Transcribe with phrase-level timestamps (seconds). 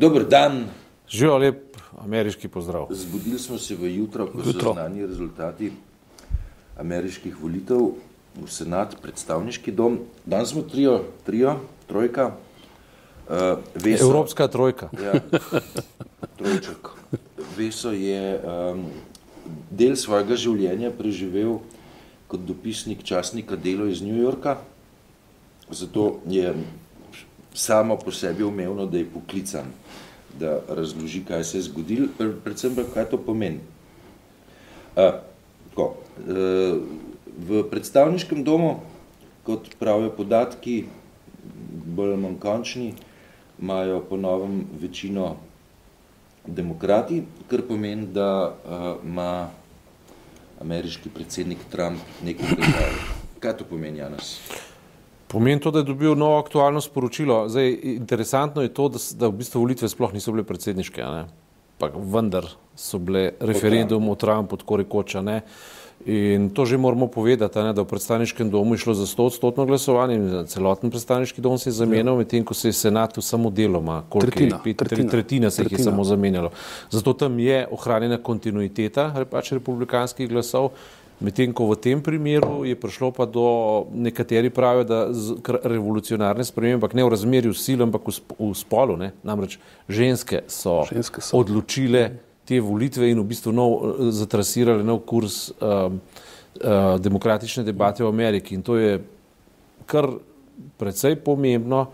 [0.00, 0.64] Dober dan.
[1.08, 2.86] Živijo lep ameriški pozdrav.
[2.90, 5.72] Zbudili smo se v jutro, ko so znani rezultati
[6.80, 7.82] ameriških volitev
[8.40, 9.98] v senat, predstavniški dom.
[10.24, 12.30] Danes smo trio, trio trojka.
[13.28, 14.88] Uh, Veso, Evropska trojka.
[15.04, 15.20] Ja,
[16.38, 16.94] trojček.
[17.58, 18.86] Veso je um,
[19.68, 21.58] del svojega življenja preživel
[22.26, 24.56] kot dopisnik časnika Delo iz New Yorka,
[25.68, 26.54] zato je
[27.54, 29.66] samo po sebi umevno, da je poklican,
[30.38, 32.08] da razloži, kaj se je zgodilo,
[32.44, 33.60] predvsem pa, kaj to pomeni.
[34.96, 35.20] A,
[35.70, 35.94] tako,
[36.28, 36.74] e,
[37.38, 38.80] v predstavniškem domu,
[39.44, 40.84] kot pravijo podatki,
[41.96, 42.94] bolj manj končni,
[43.60, 45.36] imajo po novem večino
[46.46, 48.28] demokrati, kar pomeni, da
[48.66, 49.50] a, ima
[50.60, 52.98] ameriški predsednik Trump nekaj težav.
[53.40, 54.36] Kaj to pomeni, Janes?
[55.30, 57.44] Pomeni to, da je dobil novo aktualno sporočilo.
[57.48, 61.06] Zdaj, interesantno je to, da, da v bistvu volitve sploh niso bile predsedniške,
[61.78, 65.22] pa vendar so bile referendum o Trumpu, tako rekoča.
[65.22, 65.42] Ne?
[66.06, 69.66] In to že moramo povedati, ne, da v predstavniškem domu je šlo za 100 odstotno
[69.68, 72.18] glasovanje in celoten predstavniški dom se je zamenjal, ja.
[72.24, 75.84] medtem ko se je senatu samo deloma, tretjina, je, pet, tretjina, tretjina se jih je
[75.84, 76.50] samo zamenjalo.
[76.90, 80.72] Zato tam je ohranjena kontinuiteta pač republikanskih glasov.
[81.20, 84.98] Medtem ko v tem primeru je prišlo pa do nekateri pravijo, da
[85.68, 88.96] revolucionarne spremembe, ampak ne v razmerju sil, ampak v, v spolu.
[88.96, 89.12] Ne?
[89.20, 92.08] Namreč ženske so, ženske so odločile
[92.48, 93.76] te volitve in v bistvu nov,
[94.16, 98.56] zatrasirale nov kurs um, uh, demokratične debate v Ameriki.
[98.56, 98.96] In to je
[99.84, 100.08] kar
[100.80, 101.90] precej pomembno.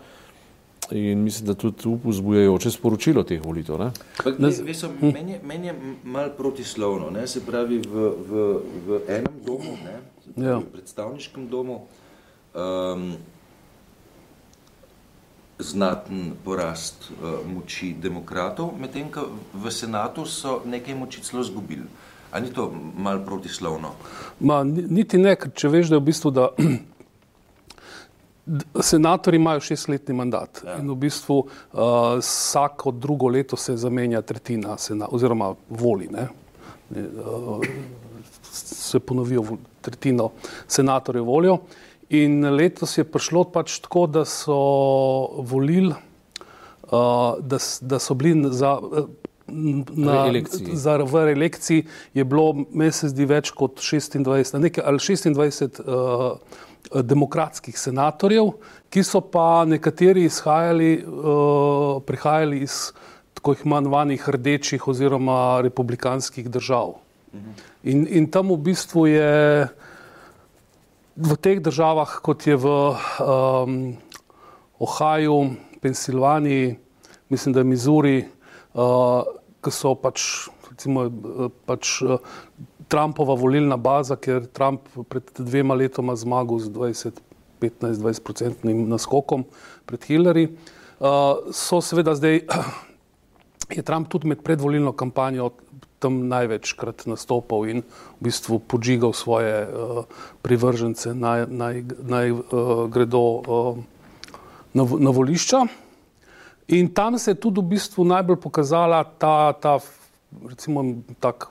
[0.91, 3.79] In mislim, da tudi tu vzbujajoče sporočilo teh volitev.
[3.79, 3.91] Ne?
[4.39, 7.27] Ne, veso, meni, je, meni je malo protislovno, ne?
[7.27, 8.45] se pravi v, v,
[8.87, 9.99] v enem domu, ne?
[10.37, 10.57] Ja.
[10.57, 11.87] v predstavniškem domu,
[12.53, 13.15] um,
[15.59, 21.87] znaten porast uh, moči demokratov, medtem ko v senatu so nekaj moči celo zgubili.
[22.31, 23.95] Ali ni to malo protislovno?
[24.39, 26.49] Ma, niti ne, če veš, da je v bistvu, da
[28.81, 30.77] Senatori imajo šestletni mandat ja.
[30.79, 31.79] in v bistvu uh,
[32.19, 34.77] vsako drugo leto se zamenja tretjina
[35.11, 36.07] oziroma voli.
[36.11, 36.27] Ne?
[36.91, 37.65] Uh,
[38.51, 39.43] se ponovijo
[39.81, 40.29] tretjino
[40.67, 41.57] senatorjev voljo.
[42.09, 44.55] In letos je prišlo pač tako, da so
[45.43, 48.77] volili, uh, da, da so bili za.
[49.47, 50.25] Na,
[50.75, 56.57] za v reelekciji je bilo, meni se zdi, več kot 26, nekaj, ali 26 uh,
[56.93, 58.53] demokratskih senatorjev,
[58.89, 62.91] ki so pa nekateri izhajali, uh, prihajali iz
[63.33, 66.95] tako imenovanih rdečih oziroma republikanskih držav.
[67.83, 69.67] In, in tam v bistvu je
[71.17, 73.97] v teh državah, kot je v um,
[74.79, 75.37] Ohaju,
[75.81, 76.77] Pensilvaniji,
[77.29, 78.17] mislim, da je Mizuri,
[78.73, 79.25] uh,
[79.61, 81.07] ki so pač, recimo,
[81.65, 82.21] pač uh,
[82.87, 87.21] Trumpova volilna baza, ker Trump pred dvema letoma zmagal z 20,
[87.61, 89.43] 15-20-procentnim naskokom
[89.85, 90.47] pred Hillary.
[90.97, 92.45] Uh, so seveda zdaj,
[93.77, 95.51] je Trump tudi med predvolilno kampanjo
[95.99, 97.81] tam največkrat nastopal in
[98.21, 100.05] v bistvu podžigal svoje uh,
[100.45, 103.23] privržence, naj, naj, naj uh, gredo
[104.77, 105.65] na, na volišča.
[106.67, 109.79] In tam se je tudi v bistvu najbolj pokazala ta, ta
[110.49, 110.83] recimo,
[111.19, 111.49] tak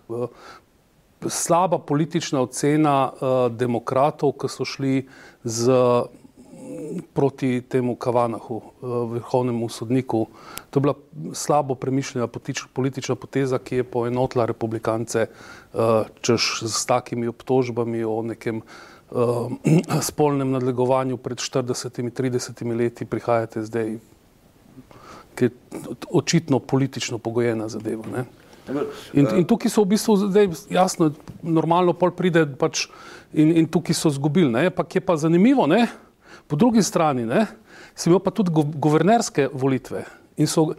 [1.28, 5.06] slaba politična ocena uh, demokratov, ki so šli
[5.44, 5.72] z,
[7.15, 10.26] proti temu Kavanahu, uh, vrhovnemu sodniku.
[10.71, 10.94] To je bila
[11.32, 12.28] slabo premišljena
[12.72, 15.81] politična poteza, ki je poenotila republikance, uh,
[16.21, 18.62] češ s takimi obtožbami o nekem
[19.10, 19.53] uh,
[20.09, 23.99] spolnem nadlegovanju pred 40-30 leti, prihajate zdaj,
[25.34, 25.50] ki je
[26.10, 28.05] očitno politično pogojena zadeva.
[28.12, 28.25] Ne?
[29.15, 31.12] In, in tukaj so v bistvu zdaj jasno,
[31.43, 32.87] normalno pol pride pač
[33.32, 34.50] in, in tukaj so zgubili.
[34.50, 34.71] Ne?
[34.75, 35.87] Pa je pa zanimivo, ne?
[36.47, 37.46] po drugi strani, ne?
[37.96, 40.05] si imel pa tudi guvernerske volitve.
[40.37, 40.76] In so, uh,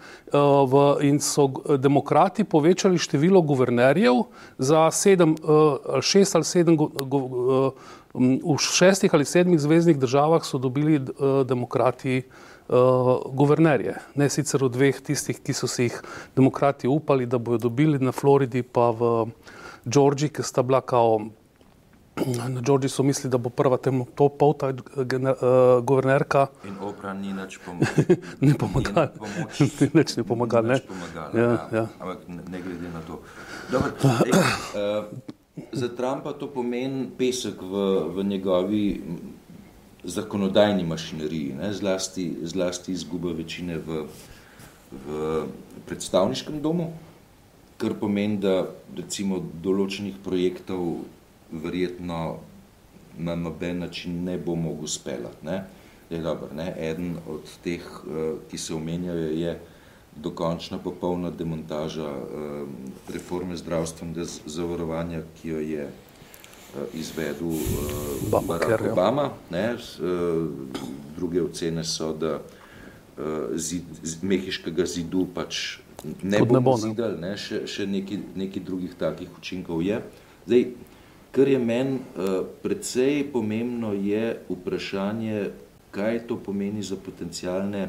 [0.69, 1.47] v, in so
[1.81, 4.27] demokrati povečali število guvernerjev
[4.61, 10.45] za sedem, uh, šest ali sedem, go, go, uh, v šestih ali sedmih zvezdnih državah
[10.45, 12.46] so dobili uh, demokrati uh,
[13.31, 13.95] guvernerje.
[14.15, 16.01] Ne sicer od dveh tistih, ki so si jih
[16.35, 19.27] demokrati upali, da bodo dobili na Floridi, pa v
[19.85, 21.19] Georgiji, ki sta bila kao.
[22.17, 25.03] Na Džordži so mislili, da bo prva temnopolta uh,
[25.85, 26.47] guvernerka.
[26.65, 27.93] In opra ni nič pomagala.
[28.41, 29.09] ne pomagala.
[29.59, 30.67] Ni nič ne pomagala.
[30.67, 30.79] Ne?
[30.81, 31.67] pomagala ja, ja.
[31.71, 31.85] Ja.
[31.99, 33.21] Ampak ne, ne glede na to.
[33.69, 33.93] Dobar,
[34.25, 35.05] ej, uh,
[35.71, 37.73] za Trumpa to pomeni pesek v,
[38.09, 39.01] v njegovi
[40.07, 44.05] zakonodajni mašineriji, ne, zlasti, zlasti izguba večine v
[44.91, 45.47] v
[45.85, 46.93] predstavniškem domu,
[47.77, 51.03] kar pomeni, da recimo določenih projektov
[51.51, 52.39] verjetno
[53.17, 55.45] na noben način ne bo mogel speljati.
[55.45, 55.63] Ne?
[56.09, 56.71] Je dobro, ne?
[56.77, 59.57] Eden od teh, uh, ki se omenjajo, je
[60.15, 62.63] dokončna popolna demontaža uh,
[63.13, 65.89] reforme zdravstvenega zavarovanja, ki jo je
[66.93, 68.91] izvedel uh, Barack ja.
[68.91, 69.31] Obama.
[69.49, 69.75] Ne?
[69.75, 70.47] Uh,
[71.17, 72.39] druge ocene so, da
[73.57, 73.81] zid,
[74.21, 75.79] mehiškega zidu pač
[76.21, 77.31] ne bo, bo zidal, ne?
[77.33, 79.97] še, še neki, neki drugih takih učinkov je.
[80.45, 80.65] Zdaj,
[81.33, 81.97] kar je meni
[82.61, 85.47] precej pomembno, je vprašanje,
[85.89, 87.87] kaj to pomeni za potencijalne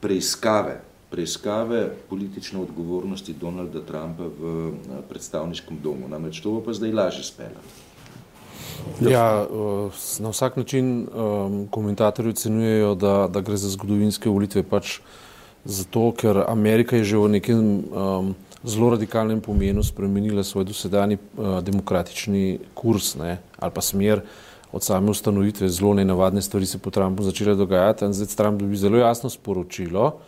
[0.00, 4.72] preiskave, preiskave politične odgovornosti Donalda Trumpa v uh,
[5.08, 6.08] predstavniškem domu.
[6.08, 7.86] Namreč to bo pa zdaj lažje speljati.
[9.00, 9.46] Ja,
[10.18, 14.98] na vsak način um, komentatorji ocenjujejo, da, da gre za zgodovinske volitve pač
[15.64, 18.34] zato, ker Amerika je že v nekem um,
[18.64, 24.22] zelo radikalnem pomenu spremenila svoj dosedani uh, demokratični kurs ne, ali pa smer
[24.72, 25.68] od same ustanovitve.
[25.68, 30.18] Zelo nenavadne stvari se po Trumpu začele dogajati in zdaj Trump dobi zelo jasno sporočilo,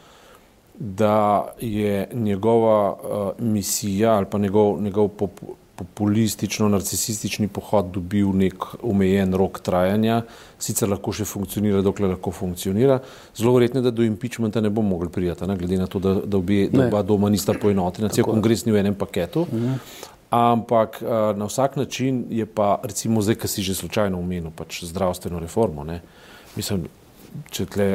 [0.80, 5.40] da je njegova uh, misija ali pa njegov, njegov pop,
[5.80, 10.22] populistično-narcisistični pohod dobil nek omejen rok trajanja,
[10.60, 13.00] sicer lahko še funkcionira, dokler lahko funkcionira.
[13.36, 16.36] Zelo verjetno, da do impeachmenta ne bo mogli prijeti, ne, glede na to, da, da,
[16.36, 19.46] obi, da oba doma nista poenotena, cel kongres ni v enem paketu.
[19.52, 19.82] Mhm.
[20.30, 21.00] Ampak
[21.36, 25.82] na vsak način je pa, recimo zdaj, ki si že slučajno omenil, pač zdravstveno reformo.
[25.84, 26.00] Ne.
[26.54, 26.84] Mislim,
[27.50, 27.88] če tle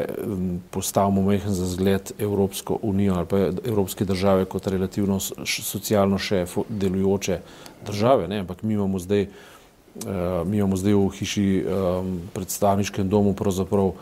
[0.72, 3.38] postavimo mehen za zgled Evropsko unijo ali pa
[3.68, 7.40] Evropske države kot relativno socialno še delujoče
[7.86, 8.40] države, ne?
[8.46, 11.48] ampak mi imamo zdaj, uh, mi imamo zdaj v hiši
[12.34, 13.94] predstavniškem domu pravzaprav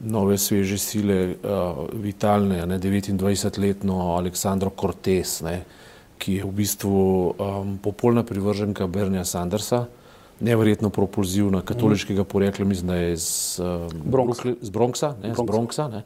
[0.00, 2.78] nove sveže sile, uh, vitalne, ne?
[2.78, 5.62] 29-letno Aleksandro Cortez, ne?
[6.22, 6.98] ki je v bistvu
[7.82, 9.88] popolna privrženka Bernija Sandersa,
[10.40, 14.46] neverjetno propulzivna, katoliškega porekla, mislim, da je iz, uh, Bronx.
[14.60, 15.14] z Bronxa.
[15.22, 15.36] Ne, Bronx.
[15.36, 16.02] z Bronxa ne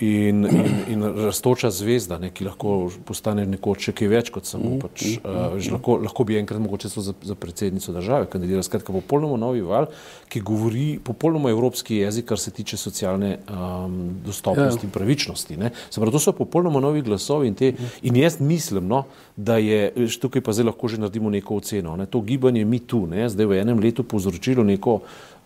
[0.00, 2.74] in, in, in raztoča zvezda, ne, ki lahko
[3.04, 4.74] postane nekoč še kaj več kot samo.
[4.74, 8.64] Mm, pač, mm, uh, mm, lahko, lahko bi enkrat mogoče za, za predsednico države kandidirala.
[8.64, 9.90] Skratka, popolnoma novi val,
[10.32, 14.88] ki govori popolnoma evropski jezik, kar se tiče socialne um, dostopnosti ja.
[14.88, 15.58] in pravičnosti.
[15.94, 19.04] Pravi, to so popolnoma novi glasovi in, te, in jaz mislim, no,
[19.36, 21.96] da je tukaj pa zdaj lahko že naredimo neko oceno.
[21.96, 22.06] Ne.
[22.06, 25.00] To gibanje mi tu, ne, zdaj v enem letu povzročilo neko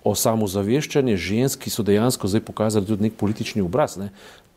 [0.04, 3.96] o samozaveščanju žensk, ki so dejansko zdaj pokazali tudi nek politični obraz.
[3.96, 4.10] Ne.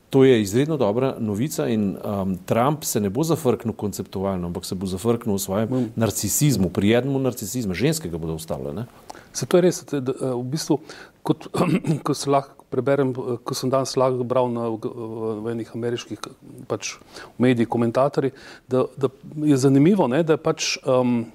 [0.09, 4.75] To je izredno dobra novica in um, Trump se ne bo zafrknil konceptualno, ampak se
[4.75, 5.89] bo zafrknil v svojem mm.
[5.95, 8.85] narcisizmu, prijednemu narcisizmu, ženske ga bodo ustavile.
[9.33, 10.79] Se to je res, da, eh, v bistvu,
[11.23, 11.49] kot,
[12.07, 16.23] ko se lahko preberem, eh, ko sem danes lahko bral na, v enih ameriških
[16.71, 16.95] pač,
[17.37, 18.31] medijih, komentatorji,
[18.67, 19.11] da, da
[19.43, 21.25] je zanimivo, ne, da je pač um,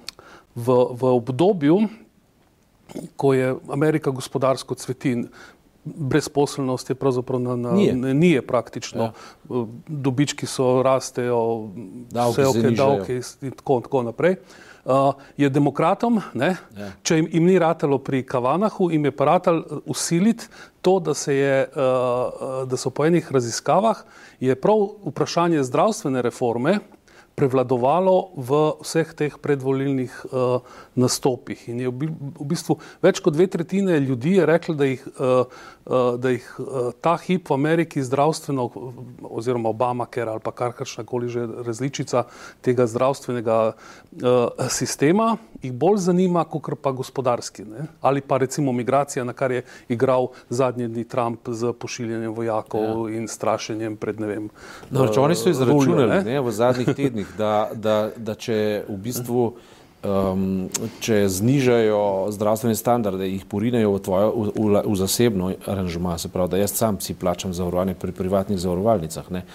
[0.55, 1.77] v, v obdobju,
[3.15, 5.15] ko je Amerika gospodarsko cveti,
[5.85, 7.95] brezposelnost je pravzaprav na, na, nije.
[7.95, 9.03] Ne, nije praktično.
[9.03, 9.11] Ja.
[9.87, 11.69] Dobički so rastejo,
[12.29, 14.35] vse ok, davke in tako, tako naprej.
[14.85, 16.55] Uh, je demokratom, ja.
[17.03, 20.49] če jim, jim ni ratalo pri Kavanahu, jim je pa ratalo usiliti
[20.81, 24.01] to, da, se je, uh, da so po enih raziskavah,
[24.43, 26.79] je prav vprašanje zdravstvene reforme,
[27.35, 30.61] prevladovalo v vseh teh predvolilnih uh,
[30.93, 31.57] nastopih.
[31.73, 32.09] In je v,
[32.45, 35.49] bistvu več kot dve tretjine ljudi je reklo, da jih, uh,
[35.89, 38.69] uh, da jih uh, ta hip v Ameriki zdravstveno,
[39.33, 42.25] oziroma Obama, ker ali pa karkoli koli že različica
[42.61, 47.65] tega zdravstvenega uh, sistema, jih bolj zanima, kot pa gospodarski.
[47.65, 47.87] Ne?
[48.01, 53.17] Ali pa recimo migracija, na kar je igral zadnji dni Trump z pošiljanjem vojakov ja.
[53.17, 54.49] in strašenjem pred ne vem.
[54.91, 59.53] No, uh, oni so izračunali v zadnjih tednih tednih, da, da, da če v bistvu
[60.03, 60.69] um,
[61.01, 66.49] če znižajo zdravstvene standarde, jih porinejo v, tvojo, v, v, v zasebno aranžma, se pravi,
[66.49, 69.31] da jaz sam si plačam zavarovanje pri privatnih zavarovalnicah.
[69.31, 69.45] Ne.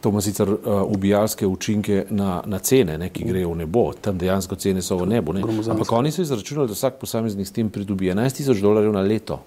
[0.00, 4.18] To ima sicer uh, ubijalske učinke na, na cene, ne, ki grejo v nebo, tam
[4.18, 5.34] dejansko cene so v nebu.
[5.34, 5.42] Ne.
[5.42, 9.42] Ampak oni so izračunali, da vsak posameznik s tem pridobi 11 tisoč dolarjev na leto.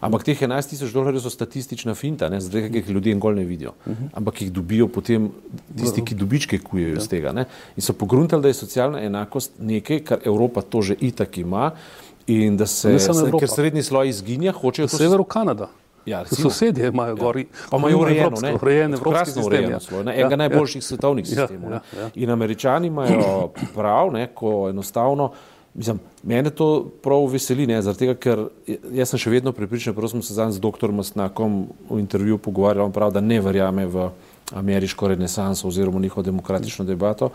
[0.00, 3.44] Ampak teh 11 tisoč dolarjev so statistična finta, ne, zdaj, ki jih ljudje nikoli ne
[3.48, 3.72] vidijo.
[4.12, 5.30] Ampak jih dobijo potem
[5.76, 7.32] tisti, ki dobičke kujejo iz tega.
[7.32, 7.46] Ne.
[7.76, 11.70] In so pogruntali, da je socialna enakost nekaj, kar Evropa to že itak ima
[12.26, 12.96] in da se,
[13.40, 14.96] ker srednji sloj izginja, hočejo to.
[14.96, 15.68] Severu Kanada.
[16.06, 17.14] Ja, Sosedje imajo ja.
[17.14, 20.86] gori, pa imajo urejeno, ne, urejeno, krasno urejeno sloj, ne, enega ja, najboljših ja.
[20.86, 21.72] svetovnih sistemov.
[21.72, 22.10] Ja, ja.
[22.14, 25.32] In američani imajo prav, ne, ko enostavno
[25.76, 28.46] Mislim, mene to prav veseli, ne, tega, ker
[28.96, 30.88] jaz sem še vedno pripričan, prav sem se z dr.
[30.88, 34.08] Masnakom v intervjuju pogovarjal, prav, da ne verjame v
[34.56, 37.28] ameriško renesanso oziroma njihovo demokratično debato.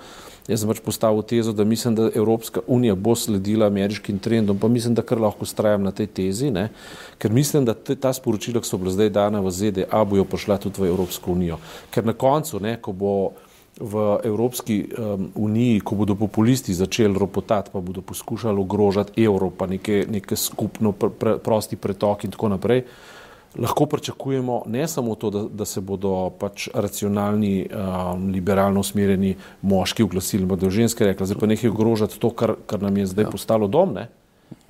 [0.47, 4.67] Jaz sem pač postavil tezo, da mislim, da Evropska unija bo sledila ameriškim trendom, pa
[4.67, 6.69] mislim, da kar lahko ustrajam na tej tezi, ne?
[7.21, 10.57] ker mislim, da te, ta sporočila, ki so bila zdaj dana v ZDA, bojo prišla
[10.57, 11.59] tudi v Evropsko unijo.
[11.91, 13.13] Ker na koncu, ne, ko bo
[13.81, 19.67] v Evropski um, uniji, ko bodo populisti začeli ropotati, pa bodo poskušali ogrožati evro, pa
[19.67, 22.83] neke, neke skupno pr, pr, prosti pretok in tako naprej,
[23.59, 30.03] lahko pričakujemo ne samo to, da, da se bodo pač racionalni, um, liberalno usmerjeni moški
[30.03, 33.27] oglasili, da bodo ženske rekli, zdaj pa nekaj ogrožati to, kar, kar nam je zdaj
[33.27, 33.31] ja.
[33.31, 33.97] postalo dom.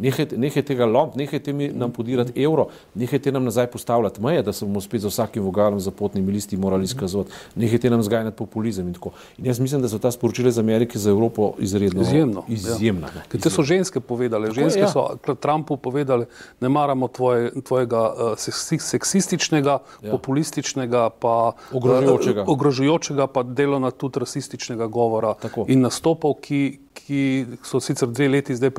[0.01, 0.11] Ne?
[0.11, 4.65] Nehajte, nehajte ga lomiti, nehajte nam podirati evro, nehajte nam nazaj postavljati meje, da se
[4.65, 8.93] bomo spet za vsakim vogalom za potnimi listi morali izkazovati, nehajte nam zgajati populizem in
[8.93, 9.11] tako.
[9.37, 12.43] In jaz mislim, da so ta sporočila iz Amerike za Evropo izredno izjemno.
[12.47, 13.07] izjemna.
[13.15, 13.39] Ja.
[13.39, 14.91] Te so ženske povedale, tako ženske je, ja.
[14.91, 16.25] so Trumpu povedale,
[16.61, 18.37] ne maramo tvoje, tvojega uh,
[18.79, 20.11] seksističnega, ja.
[20.11, 22.41] populističnega, pa ogrožujočega.
[22.41, 25.65] Uh, ogrožujočega, pa delona tudi rasističnega govora tako.
[25.67, 27.21] in nastopov, ki, ki
[27.63, 28.71] so sicer dve leti zdaj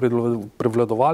[0.59, 1.12] prevladovali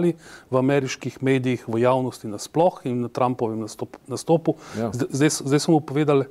[0.50, 3.66] v ameriških medijih, v javnosti nasploh in na Trumpovem
[4.06, 4.56] nastopu.
[4.78, 4.90] Ja.
[4.92, 6.28] Zdaj, zdaj smo povedali,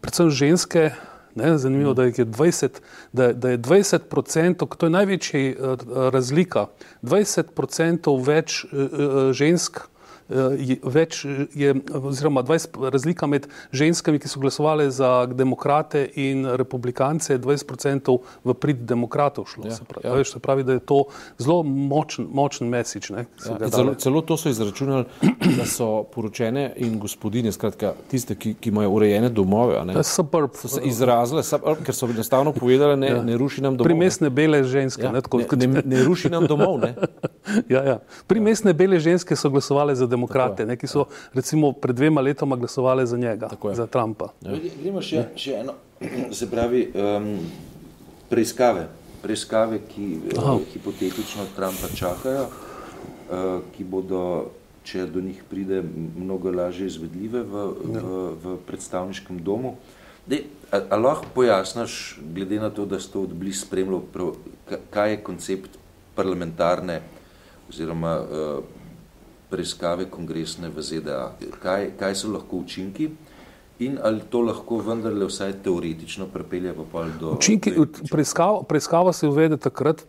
[0.00, 0.90] predvsem ženske,
[1.34, 1.96] ne, zanimivo, mm.
[1.96, 2.80] da, je 20,
[3.12, 5.78] da, da je 20 odstotkov, to je največja
[6.12, 6.66] razlika,
[7.02, 8.64] 20 odstotkov več
[9.32, 9.91] žensk Eh,
[10.82, 11.24] več
[11.54, 18.54] je, oziroma 20 razlika med ženskami, ki so glasovali za demokrate in republikance, 20% v
[18.54, 19.66] prid demokratov šlo.
[19.68, 20.14] Ja, se, pravi, ja.
[20.14, 21.04] veš, se pravi, da je to
[21.38, 23.10] zelo močen, močen mesič.
[23.10, 23.24] Ja,
[23.70, 25.04] celo, celo to so izračunali,
[25.58, 30.70] da so poročene in gospodine, skratka, tiste, ki, ki imajo urejene domove, ne, suburb, so
[30.70, 33.22] se izrazile, suburb, ker so enostavno povedali, ne, ja.
[33.22, 33.90] ne ruši nam domov.
[33.90, 35.04] Primestne bele ženske.
[35.06, 36.80] Ja, ne, tako, ne, ne, ne ruši nam domov.
[37.74, 37.98] ja, ja.
[38.26, 42.56] Primestne bele ženske so glasovali za demokrate demokrate, ne, ki so recimo pred dvema letoma
[42.56, 44.32] glasovali za njega, za Trumpa.
[44.40, 44.56] Ja.
[44.82, 45.74] Gremo še, še eno,
[46.38, 47.38] se pravi, um,
[48.30, 48.88] preiskave,
[49.22, 54.52] preiskave, ki uh, hipotetično Trumpa čakajo, uh, ki bodo,
[54.84, 55.82] če do njih pride,
[56.16, 58.02] mnogo lažje izvedljive v, ja.
[58.02, 59.76] v, v predstavniškem domu.
[60.26, 64.30] Dej, a, a lahko pojasnaš, glede na to, da ste odbliž spremljali,
[64.94, 65.78] kaj je koncept
[66.14, 67.00] parlamentarne
[67.70, 68.81] oziroma uh,
[69.52, 71.26] preiskave kongresne v ZDA.
[71.62, 73.10] Kaj, kaj so lahko učinki
[73.82, 77.34] in ali to lahko vendarle vsaj teoretično prepelje pa pol do...
[77.36, 77.72] Učinki,
[78.10, 80.04] preiskava, preiskava se uvede takrat,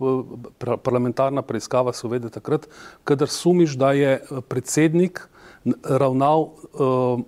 [0.84, 2.68] parlamentarna preiskava se uvede takrat,
[3.04, 5.28] kadar sumiš, da je eh, predsednik
[5.84, 7.20] ravnal uh,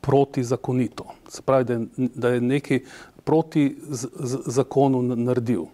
[0.00, 1.04] protizakonito.
[1.28, 2.80] Se pravi, da je, da je nekaj
[3.24, 5.66] proti z, z, zakonu naredil.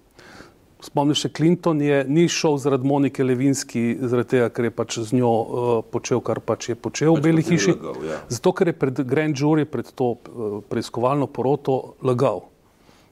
[0.80, 5.16] Spomniš se, Clinton je ni šel zaradi Monike Levinski, zaradi tega, ker je pač z
[5.18, 7.74] njo uh, počel, kar pač je počel pač v Beli hiši.
[7.74, 8.18] Lagal, ja.
[8.30, 12.46] Zato, ker je pred grand jury, pred to uh, preiskovalno poroto, lagal.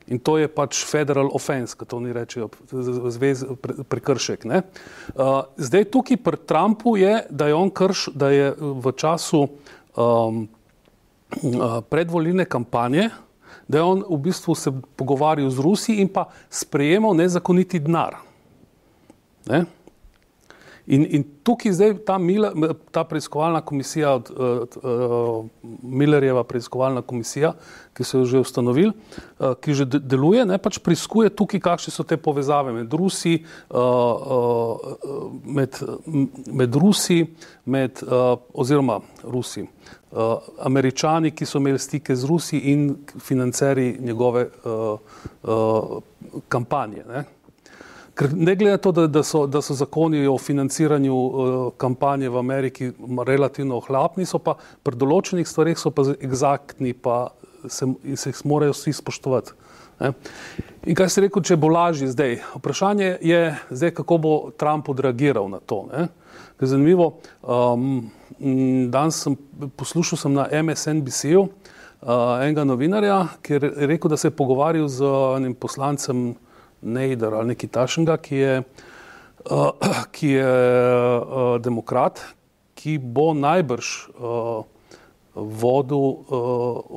[0.06, 2.52] In to je pač federal offense, kot oni rečejo,
[3.10, 4.46] zvez, pre, prekršek.
[4.46, 10.46] Uh, zdaj tukaj pri Trumpu je, da je on krš, da je v času um,
[10.46, 13.10] uh, predvolilne kampanje,
[13.68, 18.20] da je on v bistvu se pogovarjal z Rusi in pa sprejemal nezakoniti denar.
[19.46, 19.64] Ne?
[20.86, 22.52] In, in tukaj zdaj ta, Miller,
[22.94, 25.48] ta preiskovalna komisija, od, od, od,
[25.82, 27.52] Millerjeva preiskovalna komisija,
[27.96, 28.92] ki se je že ustanovil,
[29.60, 33.38] ki že deluje, ne, pač preiskuje tukaj, kakšne so te povezave med Rusi,
[35.42, 35.80] med,
[36.46, 37.22] med Rusi,
[37.64, 38.02] med,
[38.54, 39.66] oziroma Rusi,
[40.12, 44.98] uh, američani, ki so imeli stike z Rusi in financeri njegove uh,
[45.42, 46.02] uh,
[46.48, 47.04] kampanje.
[47.08, 47.24] Ne?
[48.16, 52.30] Ker ne glede na to, da, da, so, da so zakoni o financiranju uh, kampanje
[52.32, 52.90] v Ameriki
[53.26, 57.26] relativno ohlapni, so pa pri določenih stvarih so pa egzaktni pa
[57.68, 59.52] se, se jih morajo vsi spoštovati.
[60.00, 60.12] Ne?
[60.86, 62.38] In kaj se rekel, če bo lažje zdaj?
[62.56, 65.84] Vprašanje je zdaj, kako bo Trump odreagiral na to.
[65.92, 66.08] Ne?
[66.60, 68.06] Zanimivo, um,
[68.92, 69.36] danes sem
[69.76, 71.50] poslušal sem na MSNBC-u uh,
[72.40, 76.30] enega novinarja, ki je rekel, da se je pogovarjal z enim poslancem
[76.82, 78.54] Neider ali nekaj tašnega, ki je,
[79.50, 79.70] uh,
[80.14, 82.20] ki je uh, demokrat,
[82.76, 84.64] ki bo najbrž uh,
[85.36, 86.20] vodil uh,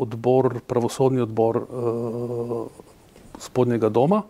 [0.03, 2.67] odbor, pravosodni odbor uh,
[3.39, 4.23] spodnjega doma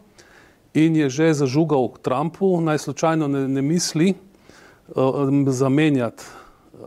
[0.73, 6.23] in je že zažugal Trumpu, naj slučajno ne, ne misli, uh, zamenjati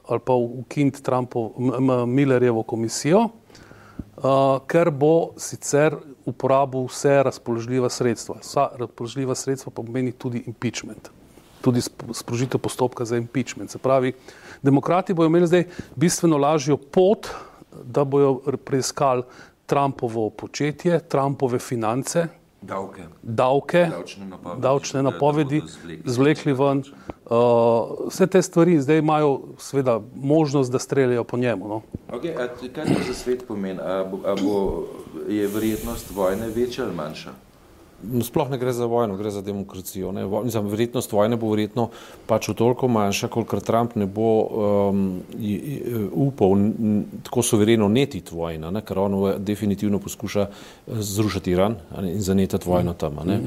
[0.08, 1.02] ali pa ukiniti
[2.06, 8.36] Millerjevo komisijo, uh, ker bo sicer uporabil vse razpoložljiva sredstva.
[8.40, 11.10] Vsa razpoložljiva sredstva pa pomeni tudi impeachment.
[11.62, 11.80] tudi
[12.12, 13.70] sprožitev postopka za impeachment.
[13.70, 14.12] Se pravi,
[14.62, 15.64] demokrati bodo imeli zdaj
[15.96, 17.28] bistveno lažjo pot,
[17.84, 19.22] da bodo preiskali
[19.66, 22.26] Trumpovo početje, Trumpove finance,
[22.60, 26.82] davke, davke davčne napovedi, davčne napovedi da zvlekli ven.
[27.32, 31.68] Uh, vse te stvari zdaj imajo seveda možnost, da streljajo po njemu.
[31.68, 31.80] No.
[32.10, 33.80] Okay, a kaj to za svet pomeni?
[33.80, 34.84] A bo, a bo,
[35.28, 37.32] je verjetnost vojne večja ali manjša?
[38.02, 40.12] No, Sploh ne gre za vojno, gre za demokracijo.
[40.12, 40.24] Ne.
[40.24, 41.88] Vo- Mislim, verjetnost vojne bo verjetno
[42.26, 45.20] pač v toliko manjša, kolikor Trump ne bo um,
[46.12, 46.56] upal
[47.22, 50.50] tako suvereno netiti vojna, ne, ker on definitivno poskuša eh,
[50.86, 53.18] zrušiti Iran in zanetati vojno tam.
[53.18, 53.40] a Ne.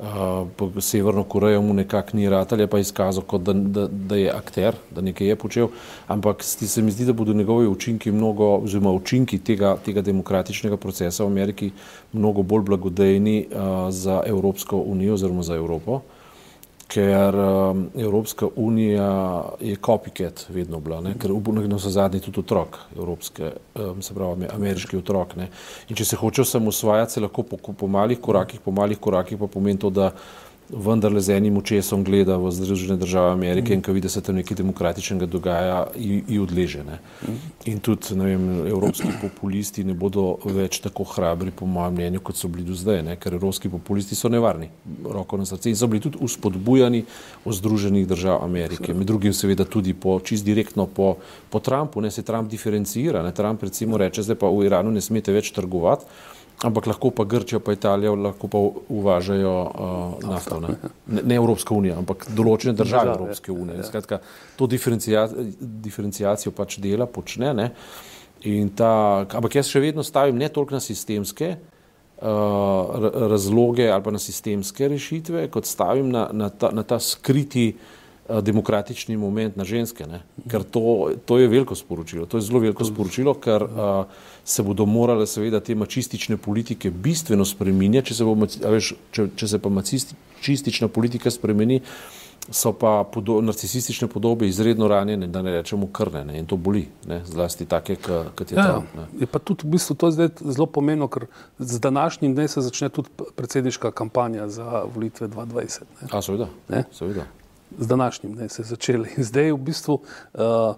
[0.00, 4.30] Uh, Severno Korejo mu nekako ni ratelj, je pa izkazal, kot da, da, da je
[4.32, 5.68] akter, da nekaj je počel,
[6.08, 10.76] ampak sti- se mi zdi, da bodo njegovi učinki mnogo, oziroma učinki tega, tega demokratičnega
[10.76, 11.70] procesa v Ameriki
[12.12, 16.00] mnogo bolj blagodejni uh, za Evropsko unijo oziroma za Evropo,
[16.90, 21.14] ker um, Evropska unija je copycat vedno bila, ne?
[21.18, 21.30] ker
[21.68, 25.36] na vse zadnji tudi otrok, evropske, um, se pravi ame- ameriški otrok.
[25.36, 25.48] Ne?
[25.88, 29.46] In če se hoče samosvajati, se lahko po, po malih korakih, po malih korakih pa
[29.46, 30.10] pomeni to, da
[30.72, 34.34] vendarle z enim očesom gleda v Združene države Amerike in ko vidi, da se tam
[34.34, 36.84] nekaj demokratičnega dogaja, in odleže.
[36.84, 36.98] Ne?
[37.64, 42.48] In tudi vem, evropski populisti ne bodo več tako hrabri, po mojem mnenju, kot so
[42.48, 43.16] bili do zdaj, ne?
[43.20, 44.70] ker evropski populisti so nevarni,
[45.04, 47.04] roko na srce in so bili tudi uspodbujani
[47.44, 48.94] od Združenih držav Amerike.
[48.94, 51.16] Med drugim seveda tudi po, čist direktno po,
[51.50, 53.22] po Trumpu, ne se Trump diferencira.
[53.22, 53.34] Ne?
[53.34, 56.06] Trump recimo reče, zdaj pa v Iranu ne smete več trgovati.
[56.60, 58.60] Ampak lahko pa Grčija, pa Italija, lahko pa
[58.92, 60.58] uvažajo uh, nafto.
[60.60, 60.74] Ne?
[61.06, 63.84] Ne, ne Evropska unija, ampak določene države Države, Evropske unije.
[63.88, 64.18] Skratka,
[64.60, 65.24] to diferencia,
[65.60, 67.54] diferencijacijo pač dela, počne.
[67.56, 67.70] Ne?
[68.50, 68.92] In ta,
[69.24, 74.20] ampak jaz še vedno stavim ne toliko na sistemske uh, ra- razloge ali pa na
[74.20, 77.99] sistemske rešitve, kot stavim na, na, ta, na ta skriti uh,
[78.40, 80.06] demokratični moment na ženske.
[80.06, 80.20] Ne?
[80.46, 80.82] Ker to,
[81.24, 82.26] to je veliko sporočilo.
[82.26, 84.04] To je zelo veliko sporočilo, ker uh,
[84.44, 89.28] se bodo morale seveda te mačistične politike bistveno spreminjati, če se, bo, a veš, če,
[89.34, 91.80] če se pa mačistična politika spremeni,
[92.50, 97.20] so pa podo, narcisistične podobe izredno ranjene, da ne rečemo krnene in to boli, ne?
[97.24, 97.96] zlasti take,
[98.34, 98.94] kot je Ja, Trump.
[98.94, 99.04] ne.
[99.20, 101.26] je pa tudi v bistvu to zdaj zelo pomembno, ker
[101.58, 105.80] z današnjim dnem se začne tudi predsedniška kampanja za volitve 2020.
[106.02, 106.08] Ne.
[106.10, 106.84] A, seveda, Ne?
[106.92, 107.26] seveda.
[107.78, 109.08] Z današnjim dnem se je začeli.
[109.16, 110.00] Zdaj v bistvu.
[110.34, 110.74] Uh,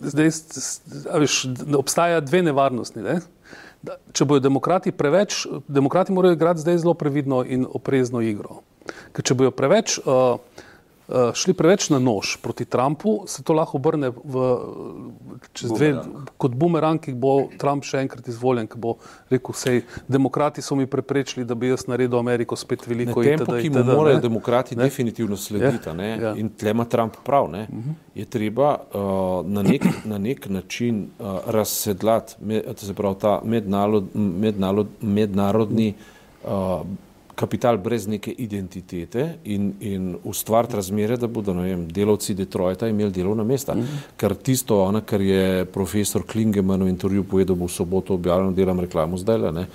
[0.00, 0.30] Zdaj,
[1.20, 3.02] veš, obstaja dve nevarnosti.
[3.04, 3.18] Ne?
[3.82, 8.62] Da, če bodo demokrati preveč, demokrati morajo igrati zdaj zelo previdno in oprezno igro.
[9.12, 10.40] Ker če bodo preveč, uh,
[11.34, 14.44] šli preveč na nož proti Trumpu, se to lahko obrne v,
[15.52, 16.30] čez dve, Bumerang.
[16.38, 18.96] kot bumerang, ki bo Trump še enkrat izvoljen, ki bo
[19.30, 23.22] rekel, sej demokrati so mi preprečili, da bi jaz naredil Ameriko spet veliko.
[23.22, 24.22] tempo, itd., ki mu morajo ne.
[24.22, 24.84] demokrati Ne?
[24.84, 26.34] definitivno slediti, Ja, ja.
[26.36, 27.66] in tle ima Trump prav, ne,
[28.14, 29.00] je treba uh,
[29.46, 35.94] na, nek, na nek način uh, razsedlati, me, to se pravi ta mednarod, mednarod, mednarodni
[36.44, 36.80] uh,
[37.40, 43.10] kapital brez neke identitete in, in ustvariti razmere, da bodo ne vem, delavci Detroita imeli
[43.16, 43.74] delovna mesta.
[43.74, 44.16] Mm -hmm.
[44.16, 48.80] Ker tisto, ona, kar je profesor Klingeman v intervjuju povedal, bo v soboto objavljeno, delam
[48.80, 49.66] reklamo zdaj, le,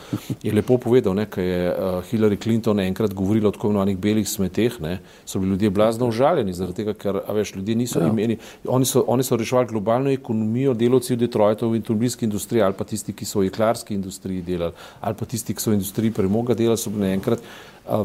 [0.44, 4.30] je lepo povedal, ne, ker je uh, Hillary Clinton enkrat govorila o tako imenovanih belih
[4.30, 8.08] smeteh, ne, so bili ljudje blazno užaljeni, zaradi tega, ker a veš, ljudje niso ja.
[8.08, 12.74] imeli, oni so, oni so reševali globalno ekonomijo, delavci v Detroitu, v avtomobilski industriji ali
[12.78, 16.12] pa tisti, ki so v jeklarski industriji delali, ali pa tisti, ki so v industriji
[16.12, 17.40] premoga delali, so bili naenkrat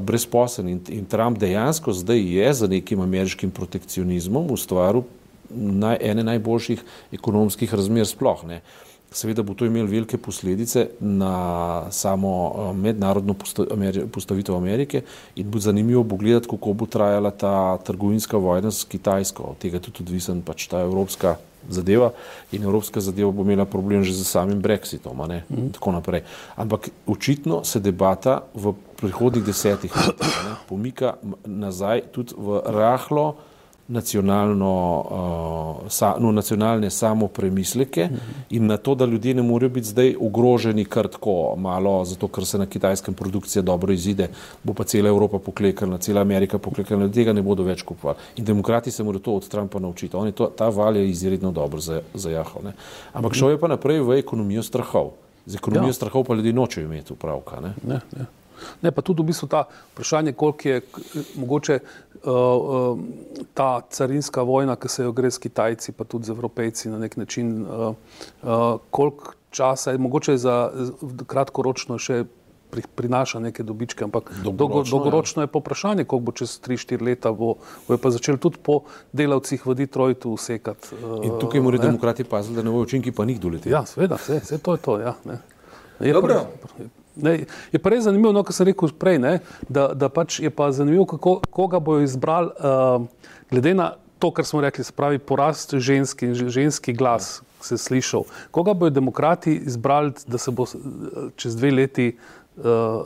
[0.01, 0.73] brezposelni.
[0.73, 5.03] In, in Trump dejansko zdaj je za nekim ameriškim protekcionizmom ustvaril
[5.51, 8.45] naj, ene najboljših ekonomskih razmer sploh.
[8.47, 8.61] Ne.
[9.13, 13.35] Seveda bo to imelo velike posledice na samo mednarodno
[14.13, 15.03] postavitev Amerike
[15.37, 19.43] in bo zanimivo bo gledati, kako bo trajala ta trgovinska vojna s Kitajsko.
[19.43, 21.37] Od tega tudi odvisen pač ta evropska
[21.69, 22.13] zadeva
[22.53, 26.23] in evropska zadeva bo imela problem že z samim Brexitom ne, in tako naprej.
[26.57, 30.35] Ampak očitno se debata v prihodnih desetih letih
[30.69, 33.37] pomika nazaj tudi v rahlo
[33.91, 34.71] nacionalno,
[35.83, 38.09] uh, sa, no, nacionalne samopremisleke
[38.51, 42.47] in na to, da ljudje ne morejo biti zdaj ogroženi kar tako malo, zato ker
[42.47, 44.29] se na kitajskem produkcija dobro izide,
[44.65, 48.19] bo pa cela Evropa poklekala, cela Amerika poklekala, tega ne bodo več kupovali.
[48.37, 50.17] In demokrati se morajo to od Trumpa naučiti.
[50.17, 52.63] On je to, ta val je izredno dobro za- zajahal.
[52.65, 52.73] ne.
[53.13, 55.11] Ampak šel je pa naprej v ekonomijo strahov.
[55.47, 55.93] Z ekonomijo Ja.
[55.93, 57.61] strahov pa ljudje nočejo imeti upravka.
[57.61, 57.73] Ne?
[57.87, 58.27] Ne, ne.
[58.83, 60.81] ne, pa tudi v bistvu ta vprašanje, koliko je
[61.35, 62.10] mogoče uh, uh,
[63.55, 67.17] ta carinska vojna, ki se jo gre s Kitajci, pa tudi z Evropejci na nek
[67.17, 67.95] način, uh,
[68.91, 70.71] koliko časa je mogoče za
[71.27, 72.25] kratkoročno še
[72.71, 77.57] pri, prinaša neke dobičke, ampak dolgoročno, dolgoročno je poprašanje, koliko bo čez 3-4 leta, bo,
[77.89, 80.95] bo je pa začel tudi po delavcih v Detroitu usekati.
[81.25, 83.71] In tukaj morajo demokrati paziti, da ne bojo učinki pa njih doleti.
[83.71, 84.99] Ja, seveda, vse, vse to je to.
[85.01, 85.17] Ja,
[86.01, 86.45] je, pa,
[87.17, 90.51] ne, je pa res zanimivo, no, kar sem rekel prej, ne, da, da pač je
[90.51, 93.07] pa zanimivo, kako, koga bojo izbrali, uh,
[93.51, 97.41] glede na to, kar smo rekli, se pravi porast ženski in ženski glas.
[97.41, 98.23] Ja se slišal.
[98.51, 100.65] Koga bodo demokrati izbrali, da se bo
[101.37, 102.17] čez dve leti
[102.57, 102.65] uh,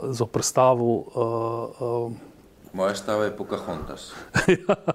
[0.09, 0.85] zoprstavil?
[0.85, 1.05] Uh,
[1.79, 2.11] uh,
[2.73, 4.13] Moja stava je Pocahontas.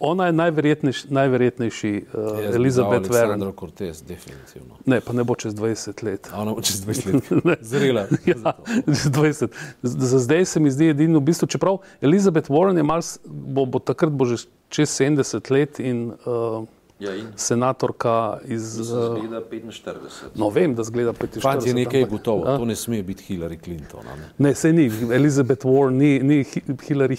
[0.00, 3.28] Ona je najverjetnejši, najverjetnejši uh, Elizabeth Warren.
[3.28, 4.78] Sandra Cortez, definitivno.
[4.86, 6.28] Ne, pa ne bo čez 20 let.
[6.32, 7.58] A ona bo čez 20 let.
[7.72, 8.06] Zrela.
[8.32, 8.54] ja,
[8.86, 9.48] 20.
[9.82, 13.78] Za zdaj se mi zdi edino v bistvu, čeprav Elizabeth Warren je mal, bo, bo
[13.78, 16.64] takrat bo že čez 70 let in uh,
[17.02, 18.62] Ja, senatorka iz.
[18.62, 20.30] Zgleda 45.
[20.38, 21.42] No, vem, da zgleda 45.
[21.42, 24.06] Fant je nekaj gotovo, to ne sme biti Hillary Clinton.
[24.06, 26.44] Ne, ne se ni, Elizabeth Warren ni, ni
[26.86, 27.18] Hillary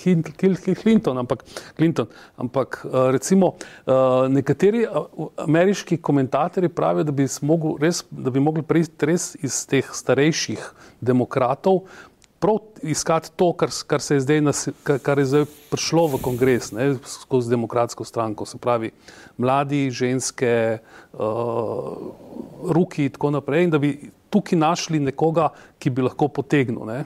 [0.82, 1.43] Clinton, ampak,
[1.76, 2.80] Clinton, ampak
[3.12, 3.54] recimo
[4.30, 4.86] nekateri
[5.38, 10.63] ameriški komentatorji pravijo, da bi, smogli, res, da bi mogli priti res iz teh starejših
[11.04, 11.84] demokratov
[12.43, 14.41] prav iskati to, kar, kar, je zdaj,
[15.03, 18.91] kar je zdaj prišlo v kongres ne, skozi demokratsko stranko, se pravi
[19.39, 20.79] mladi, ženske,
[21.13, 21.93] uh,
[22.75, 23.93] ruki in tako naprej, in da bi
[24.34, 26.84] tukaj našli nekoga, ki bi lahko potegnil.
[26.89, 27.06] Ne.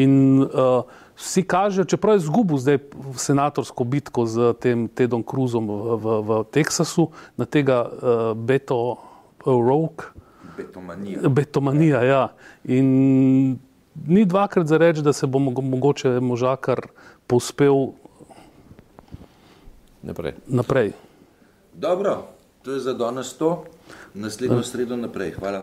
[0.00, 0.88] In uh,
[1.20, 2.80] vsi kažejo, čeprav je izgubil zdaj
[3.26, 8.96] senatorsko bitko z tem Tedom Cruzom v, v, v Teksasu, na tega uh, Beto
[9.44, 10.16] Rogue.
[10.56, 11.28] Betomanija.
[11.28, 12.24] Betomanija, ja.
[12.64, 13.60] In
[14.06, 16.80] ni dvakrat za reči, da se bo mogoče možakar
[17.26, 17.86] povzpel
[20.02, 20.34] naprej.
[20.46, 20.92] naprej.
[21.74, 22.22] Dobro,
[22.62, 23.64] to je za danes to.
[24.14, 25.30] Naslednjo sredo naprej.
[25.30, 25.60] Hvala.